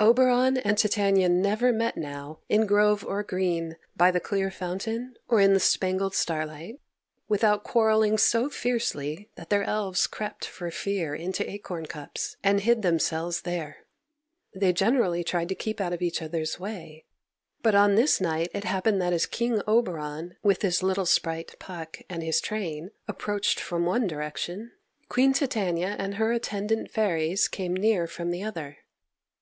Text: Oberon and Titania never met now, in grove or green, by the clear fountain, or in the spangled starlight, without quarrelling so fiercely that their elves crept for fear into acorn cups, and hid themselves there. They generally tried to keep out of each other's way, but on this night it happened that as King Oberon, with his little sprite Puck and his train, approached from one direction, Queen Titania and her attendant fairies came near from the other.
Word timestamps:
Oberon 0.00 0.56
and 0.56 0.78
Titania 0.78 1.28
never 1.28 1.70
met 1.70 1.98
now, 1.98 2.38
in 2.48 2.64
grove 2.64 3.04
or 3.04 3.22
green, 3.22 3.76
by 3.94 4.10
the 4.10 4.20
clear 4.20 4.50
fountain, 4.50 5.14
or 5.28 5.38
in 5.38 5.52
the 5.52 5.60
spangled 5.60 6.14
starlight, 6.14 6.80
without 7.28 7.62
quarrelling 7.62 8.16
so 8.16 8.48
fiercely 8.48 9.28
that 9.34 9.50
their 9.50 9.64
elves 9.64 10.06
crept 10.06 10.46
for 10.46 10.70
fear 10.70 11.14
into 11.14 11.46
acorn 11.46 11.84
cups, 11.84 12.38
and 12.42 12.60
hid 12.62 12.80
themselves 12.80 13.42
there. 13.42 13.84
They 14.54 14.72
generally 14.72 15.22
tried 15.22 15.50
to 15.50 15.54
keep 15.54 15.78
out 15.78 15.92
of 15.92 16.00
each 16.00 16.22
other's 16.22 16.58
way, 16.58 17.04
but 17.62 17.74
on 17.74 17.96
this 17.96 18.18
night 18.18 18.48
it 18.54 18.64
happened 18.64 19.02
that 19.02 19.12
as 19.12 19.26
King 19.26 19.60
Oberon, 19.66 20.38
with 20.42 20.62
his 20.62 20.82
little 20.82 21.04
sprite 21.04 21.54
Puck 21.58 21.98
and 22.08 22.22
his 22.22 22.40
train, 22.40 22.92
approached 23.06 23.60
from 23.60 23.84
one 23.84 24.06
direction, 24.06 24.72
Queen 25.10 25.34
Titania 25.34 25.96
and 25.98 26.14
her 26.14 26.32
attendant 26.32 26.90
fairies 26.90 27.46
came 27.46 27.74
near 27.74 28.06
from 28.06 28.30
the 28.30 28.42
other. 28.42 28.78